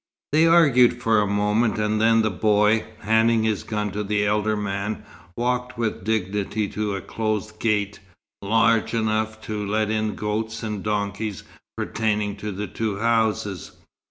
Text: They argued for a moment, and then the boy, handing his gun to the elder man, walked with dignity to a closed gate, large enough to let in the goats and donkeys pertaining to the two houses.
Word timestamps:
They 0.31 0.47
argued 0.47 0.99
for 0.99 1.21
a 1.21 1.27
moment, 1.27 1.77
and 1.77 2.01
then 2.01 2.23
the 2.23 2.31
boy, 2.31 2.85
handing 3.01 3.43
his 3.43 3.61
gun 3.61 3.91
to 3.91 4.03
the 4.03 4.25
elder 4.25 4.57
man, 4.57 5.03
walked 5.35 5.77
with 5.77 6.03
dignity 6.03 6.67
to 6.69 6.95
a 6.95 7.01
closed 7.01 7.59
gate, 7.59 7.99
large 8.41 8.95
enough 8.95 9.41
to 9.43 9.63
let 9.63 9.91
in 9.91 10.07
the 10.07 10.13
goats 10.13 10.63
and 10.63 10.81
donkeys 10.81 11.43
pertaining 11.77 12.35
to 12.37 12.51
the 12.51 12.65
two 12.65 12.97
houses. 12.97 13.73